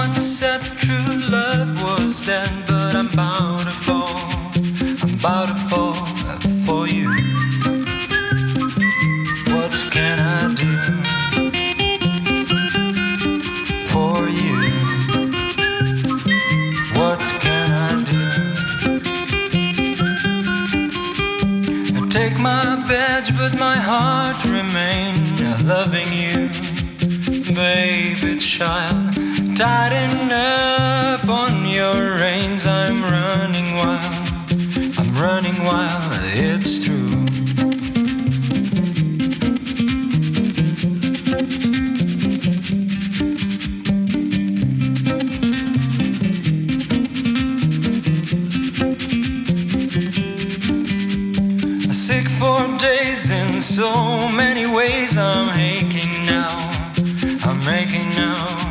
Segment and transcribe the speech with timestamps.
[0.00, 4.08] Someone said true love was dead, but I'm bound to fall,
[5.02, 6.06] I'm bound to fall
[6.64, 7.10] for you.
[9.52, 10.72] What can I do
[13.92, 14.56] for you?
[16.98, 18.22] What can I do?
[21.98, 26.48] I take my badge, but my heart remains loving you,
[27.54, 29.39] baby child.
[29.60, 32.66] Tighten up on your reins.
[32.66, 34.48] I'm running wild.
[34.96, 36.18] I'm running wild.
[36.32, 37.10] It's true.
[51.92, 53.92] Sick for days in so
[54.30, 55.18] many ways.
[55.18, 56.48] I'm aching now.
[57.44, 58.69] I'm aching now.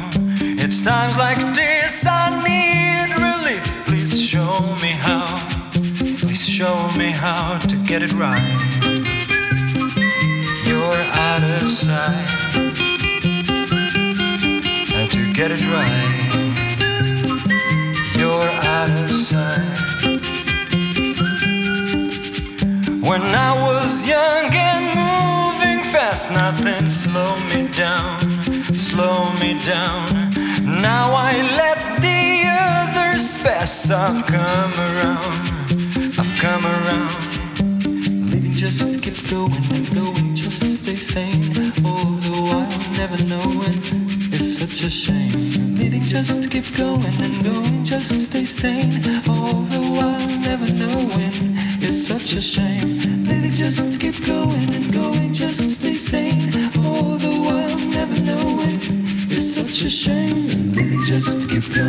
[0.83, 3.85] Times like this I need relief.
[3.85, 5.27] Please show me how.
[5.73, 8.39] Please show me how to get it right.
[10.65, 12.29] You're out of sight.
[14.95, 16.49] And to get it right.
[18.17, 19.89] You're out of sight.
[23.01, 28.19] When I was young and moving fast, nothing slowed me down,
[28.73, 30.48] slow me down.
[30.77, 33.89] Now I let the others pass.
[33.89, 35.33] I've come around,
[36.19, 37.09] I've come around.
[38.31, 41.43] Living just keep going and going, just stay sane.
[41.83, 43.79] All the while, never knowing
[44.31, 45.75] it's such a shame.
[45.75, 48.93] Living just keep going and going, just stay sane.
[49.27, 52.99] All the while, never knowing it's such a shame.
[53.25, 55.08] Living just keep going and going,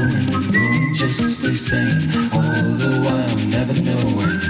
[0.07, 2.03] going going, just to stay sane.
[2.33, 4.41] All the while, never knowing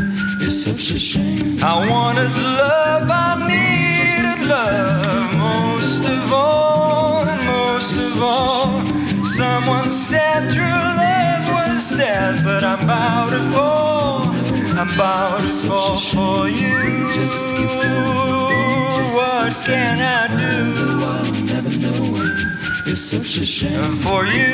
[0.40, 1.58] it's such a shame.
[1.62, 2.30] I wanted
[2.60, 8.84] love, I needed love most of all, most of all.
[9.24, 14.22] Someone said true love was dead, but I'm about to fall.
[14.78, 17.10] I'm about to fall for you.
[17.12, 20.54] Just keep going, just What can I do
[21.00, 22.09] while never knowing
[22.90, 23.82] it's such a shame.
[24.02, 24.50] for you?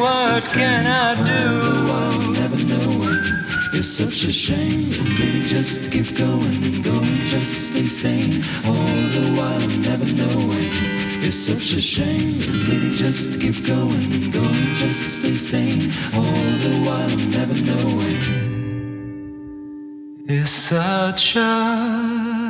[0.00, 1.78] What can I do?
[2.38, 3.24] never knowing
[3.72, 4.90] it's such a shame.
[5.18, 8.42] Living just keep going and going, just stay sane.
[8.66, 10.70] All the while never knowing
[11.24, 12.38] it's such a shame.
[12.68, 15.80] Living just keep going and going, just stay sane.
[16.14, 18.18] All the while never knowing.
[20.28, 22.47] It's such a